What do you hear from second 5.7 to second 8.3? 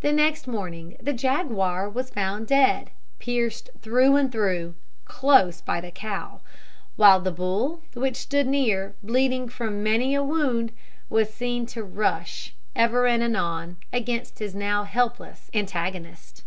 the cow; while the bull, which